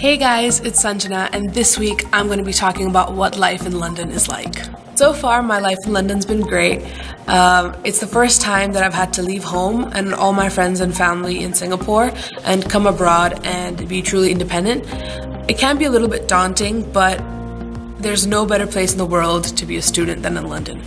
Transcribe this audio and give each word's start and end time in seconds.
Hey 0.00 0.16
guys, 0.16 0.60
it's 0.60 0.82
Sanjana, 0.82 1.28
and 1.34 1.52
this 1.52 1.78
week 1.78 2.06
I'm 2.10 2.28
going 2.28 2.38
to 2.38 2.44
be 2.44 2.54
talking 2.54 2.86
about 2.86 3.12
what 3.12 3.36
life 3.36 3.66
in 3.66 3.78
London 3.78 4.10
is 4.12 4.28
like. 4.28 4.54
So 4.94 5.12
far, 5.12 5.42
my 5.42 5.58
life 5.58 5.76
in 5.84 5.92
London's 5.92 6.24
been 6.24 6.40
great. 6.40 6.80
Um, 7.28 7.76
it's 7.84 8.00
the 8.00 8.06
first 8.06 8.40
time 8.40 8.72
that 8.72 8.82
I've 8.82 8.94
had 8.94 9.12
to 9.12 9.22
leave 9.22 9.44
home 9.44 9.90
and 9.92 10.14
all 10.14 10.32
my 10.32 10.48
friends 10.48 10.80
and 10.80 10.96
family 10.96 11.42
in 11.42 11.52
Singapore 11.52 12.14
and 12.44 12.66
come 12.70 12.86
abroad 12.86 13.44
and 13.44 13.86
be 13.90 14.00
truly 14.00 14.32
independent. 14.32 14.86
It 15.50 15.58
can 15.58 15.76
be 15.76 15.84
a 15.84 15.90
little 15.90 16.08
bit 16.08 16.26
daunting, 16.26 16.90
but 16.92 17.22
there's 17.98 18.26
no 18.26 18.46
better 18.46 18.66
place 18.66 18.92
in 18.92 18.98
the 18.98 19.04
world 19.04 19.54
to 19.54 19.66
be 19.66 19.76
a 19.76 19.82
student 19.82 20.22
than 20.22 20.38
in 20.38 20.48
London. 20.48 20.80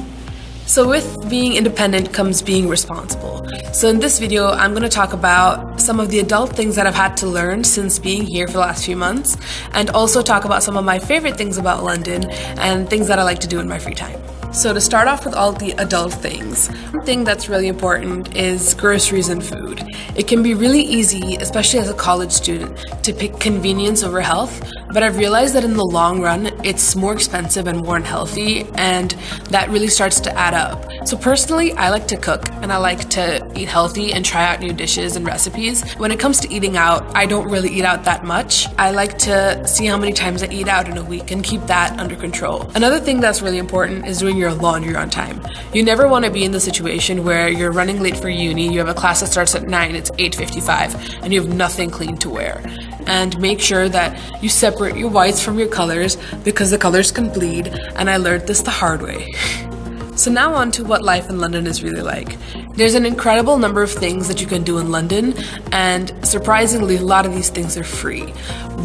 So, 0.65 0.87
with 0.87 1.29
being 1.29 1.53
independent 1.53 2.13
comes 2.13 2.41
being 2.41 2.67
responsible. 2.69 3.45
So, 3.73 3.89
in 3.89 3.99
this 3.99 4.17
video, 4.17 4.47
I'm 4.47 4.71
going 4.71 4.83
to 4.83 4.89
talk 4.89 5.13
about 5.13 5.79
some 5.79 5.99
of 5.99 6.09
the 6.09 6.19
adult 6.19 6.55
things 6.55 6.75
that 6.77 6.87
I've 6.87 6.95
had 6.95 7.17
to 7.17 7.27
learn 7.27 7.63
since 7.63 7.99
being 7.99 8.23
here 8.23 8.47
for 8.47 8.53
the 8.53 8.59
last 8.59 8.85
few 8.85 8.95
months, 8.95 9.37
and 9.73 9.89
also 9.89 10.21
talk 10.21 10.45
about 10.45 10.63
some 10.63 10.77
of 10.77 10.85
my 10.85 10.99
favorite 10.99 11.37
things 11.37 11.57
about 11.57 11.83
London 11.83 12.29
and 12.59 12.89
things 12.89 13.07
that 13.07 13.19
I 13.19 13.23
like 13.23 13.39
to 13.39 13.47
do 13.47 13.59
in 13.59 13.67
my 13.67 13.77
free 13.77 13.93
time. 13.93 14.19
So, 14.53 14.71
to 14.71 14.79
start 14.79 15.07
off 15.07 15.25
with 15.25 15.33
all 15.33 15.51
the 15.51 15.71
adult 15.79 16.13
things, 16.13 16.67
one 16.91 17.03
thing 17.03 17.23
that's 17.23 17.49
really 17.49 17.67
important 17.67 18.35
is 18.35 18.75
groceries 18.75 19.29
and 19.29 19.43
food. 19.43 19.83
It 20.15 20.27
can 20.27 20.43
be 20.43 20.53
really 20.53 20.81
easy, 20.81 21.37
especially 21.37 21.79
as 21.79 21.89
a 21.89 21.93
college 21.95 22.31
student, 22.31 22.77
to 23.03 23.13
pick 23.13 23.39
convenience 23.39 24.03
over 24.03 24.21
health, 24.21 24.61
but 24.93 25.01
I've 25.01 25.17
realized 25.17 25.55
that 25.55 25.63
in 25.63 25.73
the 25.73 25.83
long 25.83 26.21
run, 26.21 26.51
it's 26.63 26.95
more 26.95 27.13
expensive 27.13 27.65
and 27.65 27.81
more 27.81 27.97
unhealthy, 27.97 28.67
and 28.75 29.11
that 29.49 29.69
really 29.69 29.87
starts 29.87 30.19
to 30.19 30.37
add 30.37 30.53
up. 30.53 30.87
So, 31.07 31.17
personally, 31.17 31.73
I 31.73 31.89
like 31.89 32.07
to 32.09 32.15
cook 32.15 32.47
and 32.61 32.71
I 32.71 32.77
like 32.77 33.09
to 33.09 33.51
eat 33.55 33.67
healthy 33.67 34.13
and 34.13 34.23
try 34.23 34.45
out 34.45 34.59
new 34.59 34.71
dishes 34.71 35.15
and 35.15 35.25
recipes. 35.25 35.93
When 35.93 36.11
it 36.11 36.19
comes 36.19 36.39
to 36.41 36.53
eating 36.53 36.77
out, 36.77 37.03
I 37.17 37.25
don't 37.25 37.49
really 37.49 37.69
eat 37.69 37.85
out 37.85 38.05
that 38.05 38.23
much. 38.23 38.67
I 38.77 38.91
like 38.91 39.17
to 39.19 39.67
see 39.67 39.87
how 39.87 39.97
many 39.97 40.13
times 40.13 40.43
I 40.43 40.47
eat 40.49 40.67
out 40.67 40.87
in 40.87 40.97
a 40.97 41.03
week 41.03 41.31
and 41.31 41.43
keep 41.43 41.61
that 41.63 41.99
under 41.99 42.15
control. 42.15 42.69
Another 42.75 42.99
thing 42.99 43.19
that's 43.19 43.41
really 43.41 43.57
important 43.57 44.05
is 44.05 44.19
doing 44.19 44.37
your 44.37 44.42
laundry 44.51 44.95
on 44.95 45.09
time. 45.09 45.41
You 45.73 45.83
never 45.83 46.07
want 46.07 46.25
to 46.25 46.31
be 46.31 46.43
in 46.43 46.51
the 46.51 46.59
situation 46.59 47.23
where 47.23 47.47
you're 47.47 47.71
running 47.71 48.01
late 48.01 48.17
for 48.17 48.29
uni, 48.29 48.73
you 48.73 48.79
have 48.79 48.89
a 48.89 48.93
class 48.93 49.21
that 49.21 49.27
starts 49.27 49.55
at 49.55 49.67
9, 49.67 49.95
it's 49.95 50.11
8:55, 50.17 51.23
and 51.23 51.31
you 51.31 51.41
have 51.41 51.53
nothing 51.53 51.89
clean 51.89 52.17
to 52.17 52.29
wear 52.29 52.61
and 53.07 53.39
make 53.39 53.59
sure 53.59 53.89
that 53.89 54.17
you 54.41 54.49
separate 54.49 54.95
your 54.95 55.09
whites 55.09 55.41
from 55.41 55.59
your 55.59 55.67
colors 55.67 56.17
because 56.43 56.71
the 56.71 56.77
colors 56.77 57.11
can 57.11 57.29
bleed, 57.29 57.67
and 57.95 58.09
I 58.09 58.17
learned 58.17 58.47
this 58.47 58.61
the 58.61 58.71
hard 58.71 59.01
way. 59.01 59.33
So, 60.15 60.31
now 60.31 60.53
on 60.53 60.71
to 60.73 60.83
what 60.83 61.01
life 61.01 61.29
in 61.29 61.39
London 61.39 61.65
is 61.65 61.83
really 61.83 62.01
like. 62.01 62.37
There's 62.75 62.93
an 62.93 63.05
incredible 63.05 63.57
number 63.57 63.81
of 63.81 63.91
things 63.91 64.27
that 64.27 64.39
you 64.41 64.45
can 64.45 64.63
do 64.63 64.77
in 64.77 64.91
London, 64.91 65.33
and 65.71 66.13
surprisingly, 66.25 66.97
a 66.97 67.01
lot 67.01 67.25
of 67.25 67.33
these 67.33 67.49
things 67.49 67.77
are 67.77 67.83
free. 67.83 68.27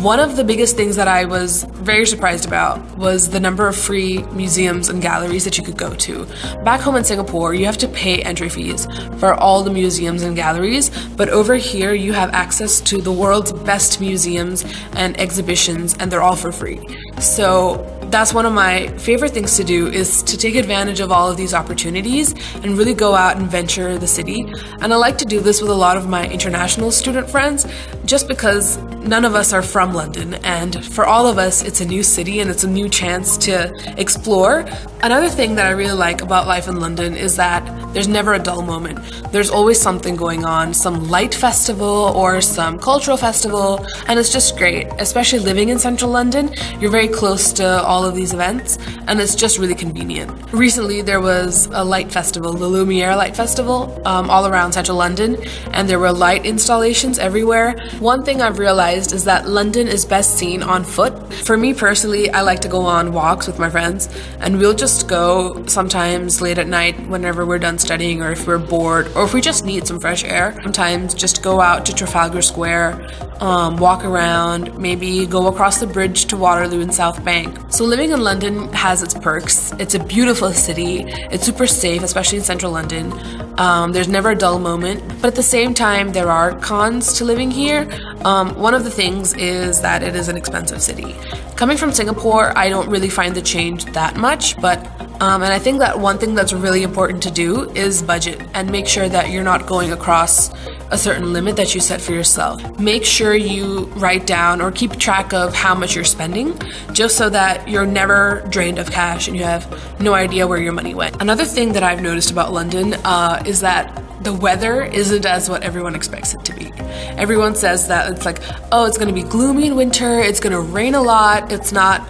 One 0.03 0.21
of 0.21 0.37
the 0.37 0.45
biggest 0.45 0.77
things 0.77 0.97
that 0.97 1.07
I 1.07 1.25
was 1.25 1.65
very 1.65 2.07
surprised 2.07 2.47
about 2.47 2.97
was 2.97 3.29
the 3.29 3.41
number 3.41 3.67
of 3.67 3.77
free 3.77 4.23
museums 4.33 4.89
and 4.89 5.03
galleries 5.03 5.45
that 5.45 5.59
you 5.59 5.65
could 5.65 5.77
go 5.77 5.95
to. 5.95 6.27
Back 6.65 6.81
home 6.81 6.97
in 6.97 7.05
Singapore, 7.05 7.53
you 7.53 7.67
have 7.67 7.79
to 7.79 7.89
pay 7.89 8.23
entry 8.23 8.49
fees 8.49 8.87
for 9.19 9.35
all 9.35 9.63
the 9.63 9.71
museums 9.71 10.23
and 10.23 10.35
galleries, 10.35 10.91
but 11.17 11.29
over 11.29 11.57
here, 11.57 11.93
you 11.93 12.15
have 12.15 12.31
access 12.31 12.81
to 12.83 13.03
the 13.03 13.13
world's 13.13 13.53
best 13.53 14.01
museums 14.01 14.65
and 14.93 15.19
exhibitions, 15.21 15.95
and 15.99 16.11
they're 16.11 16.23
all 16.23 16.37
for 16.37 16.53
free. 16.53 16.81
So, 17.21 17.98
that's 18.11 18.33
one 18.33 18.47
of 18.47 18.53
my 18.53 18.89
favorite 18.99 19.33
things 19.33 19.57
to 19.57 19.65
do 19.65 19.89
is 19.89 20.23
to 20.23 20.37
take 20.37 20.55
advantage 20.55 21.01
of 21.01 21.13
all 21.13 21.31
of 21.31 21.37
these 21.37 21.53
opportunities 21.53 22.33
and 22.57 22.79
really 22.79 22.95
go 22.95 23.15
out 23.15 23.37
and 23.37 23.51
venture 23.51 23.99
the 23.99 24.07
city. 24.07 24.41
And 24.81 24.93
I 24.93 24.97
like 24.97 25.19
to 25.19 25.25
do 25.25 25.41
this 25.41 25.61
with 25.61 25.71
a 25.71 25.75
lot 25.75 25.97
of 25.97 26.09
my 26.09 26.27
international 26.29 26.91
student 26.91 27.29
friends 27.29 27.67
just 28.05 28.27
because 28.27 28.79
none 29.09 29.25
of 29.25 29.35
us 29.35 29.53
are 29.53 29.63
from 29.63 29.95
London 29.95 30.35
and 30.45 30.85
for 30.85 31.07
all 31.07 31.27
of 31.27 31.39
us 31.39 31.63
it's 31.63 31.81
a 31.81 31.85
new 31.85 32.03
city 32.03 32.41
and 32.41 32.51
it's 32.51 32.65
a 32.65 32.69
new 32.69 32.89
chance 32.89 33.39
to 33.39 33.73
explore. 33.97 34.67
Another 35.03 35.29
thing 35.29 35.55
that 35.55 35.67
I 35.67 35.71
really 35.71 35.97
like 35.97 36.23
about 36.23 36.47
life 36.47 36.69
in 36.69 36.81
London 36.81 37.17
is 37.17 37.37
that 37.37 37.63
there's 37.95 38.09
never 38.09 38.35
a 38.35 38.39
dull 38.39 38.63
moment. 38.63 38.99
There's 39.33 39.51
always 39.51 39.81
something 39.81 40.15
going 40.17 40.45
on, 40.45 40.75
some 40.75 41.09
light 41.09 41.35
festival 41.35 42.13
or 42.15 42.41
some 42.41 42.79
cultural 42.79 43.17
festival, 43.17 43.85
and 44.09 44.19
it's 44.19 44.33
just 44.33 44.59
great. 44.59 44.87
Especially 44.99 45.39
living 45.39 45.71
in 45.71 45.79
central 45.79 46.11
London, 46.11 46.51
you're 46.81 46.91
very 46.91 47.09
close 47.09 47.53
to 47.55 47.83
all 47.83 48.05
of 48.05 48.15
these 48.15 48.35
events, 48.35 48.77
and 49.07 49.21
it's 49.21 49.35
just 49.35 49.59
really 49.59 49.75
convenient. 49.75 50.31
Recently, 50.53 51.01
there 51.01 51.21
was 51.21 51.67
a 51.73 51.83
light 51.83 52.13
festival, 52.13 52.53
the 52.53 52.67
Lumiere 52.67 53.17
Light 53.17 53.35
Festival, 53.35 54.03
um, 54.05 54.29
all 54.29 54.47
around 54.47 54.73
central 54.73 54.97
London, 54.99 55.37
and 55.73 55.89
there 55.89 55.99
were 55.99 56.13
light 56.13 56.45
installations 56.45 57.19
everywhere. 57.19 57.79
One 58.01 58.25
thing 58.25 58.43
I've 58.43 58.59
realized 58.59 58.98
is 59.07 59.25
that 59.25 59.49
London 59.49 59.87
is 59.87 60.05
best 60.05 60.37
seen 60.37 60.63
on 60.63 60.83
foot. 60.83 61.33
For 61.33 61.57
me 61.57 61.73
personally, 61.73 62.31
I 62.31 62.43
like 62.43 62.61
to 62.61 62.69
go 62.69 62.83
on 62.83 63.13
walks 63.13 63.47
with 63.47 63.59
my 63.59 63.71
friends, 63.71 64.09
and 64.41 64.59
we'll 64.59 64.75
just 64.75 65.09
go 65.09 65.65
sometimes 65.67 66.43
late 66.43 66.59
at 66.59 66.67
night 66.67 66.99
whenever 67.09 67.47
we're 67.47 67.61
done 67.61 67.79
studying 67.79 68.21
or 68.21 68.33
if 68.33 68.47
we're 68.47 68.59
bored 68.59 69.07
or 69.15 69.25
if 69.25 69.33
we 69.33 69.41
just 69.41 69.65
need 69.65 69.87
some 69.87 70.01
fresh 70.01 70.25
air. 70.25 70.59
Sometimes 70.63 71.15
just 71.15 71.43
go 71.43 71.61
out 71.61 71.87
to 71.87 71.95
Trafalgar 71.95 72.43
Square, 72.43 73.09
um, 73.41 73.77
walk 73.77 74.05
around, 74.05 74.79
maybe 74.79 75.27
go 75.27 75.47
across 75.47 75.79
the 75.79 75.87
bridge 75.87 76.27
to 76.27 76.37
Waterloo 76.37 76.81
and 76.81 76.95
South 76.95 77.25
Bank. 77.25 77.59
So 77.71 77.85
living 77.85 78.11
in 78.11 78.23
London 78.23 78.73
has 78.73 79.03
its 79.03 79.15
perks. 79.15 79.73
It's 79.79 79.95
a 79.95 80.03
beautiful 80.03 80.53
city. 80.53 81.05
It's 81.07 81.45
super 81.45 81.67
safe, 81.67 82.03
especially 82.03 82.39
in 82.39 82.45
central 82.45 82.73
London. 82.73 83.13
Um, 83.59 83.93
there's 83.93 84.09
never 84.09 84.31
a 84.31 84.37
dull 84.37 84.59
moment. 84.59 85.03
But 85.21 85.29
at 85.29 85.35
the 85.35 85.43
same 85.43 85.75
time, 85.75 86.13
there 86.13 86.31
are 86.31 86.59
cons 86.59 87.15
to 87.15 87.25
living 87.25 87.51
here. 87.51 87.89
Um, 88.25 88.55
one 88.57 88.75
of 88.75 88.85
the 88.85 88.91
things 88.91 89.35
is 89.35 89.81
that 89.83 90.03
it 90.03 90.15
is 90.15 90.29
an 90.29 90.37
expensive 90.37 90.83
city. 90.83 91.15
Coming 91.57 91.77
from 91.77 91.93
Singapore, 91.93 92.57
I 92.57 92.69
don't 92.69 92.89
really 92.89 93.11
find 93.11 93.35
the 93.35 93.43
change 93.43 93.85
that 93.87 94.17
much, 94.17 94.61
but 94.61 94.89
um, 95.21 95.43
and 95.43 95.53
I 95.53 95.59
think 95.59 95.81
that 95.81 95.99
one 95.99 96.19
thing 96.19 96.35
that's 96.35 96.53
really 96.53 96.83
important 96.83 97.23
to 97.25 97.31
do 97.31 97.71
is 97.71 98.03
budget 98.03 98.41
and 98.55 98.71
make 98.71 98.87
sure 98.87 99.09
that 99.09 99.31
you're 99.31 99.45
not 99.45 99.67
going 99.67 99.93
across 99.93 100.51
a 100.91 100.99
certain 100.99 101.33
limit 101.33 101.57
that 101.57 101.75
you 101.75 101.81
set 101.81 102.01
for 102.01 102.13
yourself. 102.13 102.79
Make 102.79 103.05
sure 103.05 103.35
you 103.35 103.87
write 103.97 104.27
down 104.27 104.61
or 104.61 104.71
keep 104.71 104.97
track 104.97 105.33
of 105.33 105.55
how 105.55 105.75
much 105.75 105.95
you're 105.95 106.05
spending 106.05 106.59
just 106.93 107.17
so 107.17 107.29
that 107.31 107.69
you're 107.69 107.87
never 107.87 108.47
drained 108.49 108.79
of 108.79 108.91
cash 108.91 109.29
and 109.29 109.37
you 109.37 109.45
have 109.45 110.01
no 110.01 110.15
idea 110.15 110.47
where 110.47 110.59
your 110.59 110.73
money 110.73 110.95
went. 110.95 111.21
Another 111.21 111.45
thing 111.45 111.73
that 111.73 111.83
I've 111.83 112.01
noticed 112.01 112.31
about 112.31 112.53
London 112.53 112.95
uh, 113.05 113.43
is 113.45 113.61
that 113.61 114.03
the 114.23 114.33
weather 114.33 114.83
isn't 114.83 115.27
as 115.27 115.49
what 115.49 115.63
everyone 115.63 115.95
expects 115.95 116.35
it 116.35 116.45
to 116.45 116.55
be. 116.55 116.73
Everyone 117.17 117.55
says 117.55 117.89
that 117.89 118.11
it's 118.13 118.25
like, 118.25 118.41
oh, 118.73 118.87
it's 118.87 118.99
to 118.99 119.13
be 119.13 119.23
gloomy 119.23 119.67
in 119.67 119.77
winter, 119.77 120.21
it's 120.21 120.41
to 120.41 120.61
rain 120.61 120.95
a 120.95 121.03
lot, 121.03 121.53
it's 121.53 121.73
not 121.73 122.07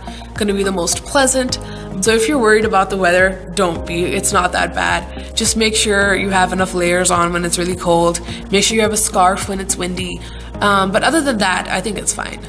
to 0.48 0.54
be 0.54 0.62
the 0.62 0.72
most 0.72 1.04
pleasant. 1.04 1.58
So 2.00 2.14
if 2.14 2.28
you're 2.28 2.38
worried 2.38 2.64
about 2.64 2.90
the 2.90 2.96
weather, 2.96 3.50
don't 3.54 3.86
be. 3.86 4.04
It's 4.04 4.32
not 4.32 4.52
that 4.52 4.72
bad. 4.72 5.34
Just 5.34 5.56
make 5.56 5.74
sure 5.74 6.14
you 6.14 6.30
have 6.30 6.52
enough 6.52 6.72
layers 6.72 7.10
on 7.10 7.32
when 7.32 7.44
it's 7.44 7.58
really 7.58 7.74
cold. 7.74 8.20
Make 8.52 8.62
sure 8.62 8.76
you 8.76 8.82
have 8.82 8.92
a 8.92 8.96
scarf 8.96 9.48
when 9.48 9.58
it's 9.58 9.76
windy. 9.76 10.20
Um, 10.60 10.92
but 10.92 11.02
other 11.02 11.20
than 11.20 11.38
that, 11.38 11.68
I 11.68 11.80
think 11.80 11.98
it's 11.98 12.14
fine. 12.14 12.40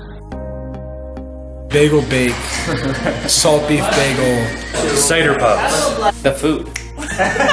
Bagel 1.70 2.02
bake, 2.10 2.32
salt 3.28 3.68
beef 3.68 3.84
bagel, 3.92 4.96
cider 4.96 5.38
puffs, 5.38 6.22
the 6.22 6.34
food. 6.34 6.66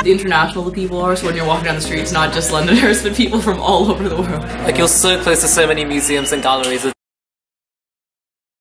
the 0.02 0.10
international 0.10 0.64
the 0.64 0.72
people 0.72 1.00
are, 1.00 1.16
so 1.16 1.26
when 1.26 1.36
you're 1.36 1.46
walking 1.46 1.64
down 1.64 1.76
the 1.76 1.80
streets, 1.80 2.12
not 2.12 2.32
just 2.32 2.52
Londoners, 2.52 3.02
but 3.02 3.14
people 3.14 3.40
from 3.40 3.60
all 3.60 3.90
over 3.90 4.08
the 4.08 4.16
world. 4.16 4.42
Like 4.64 4.76
you're 4.76 4.88
so 4.88 5.20
close 5.22 5.40
to 5.42 5.48
so 5.48 5.66
many 5.66 5.84
museums 5.84 6.32
and 6.32 6.42
galleries. 6.42 6.95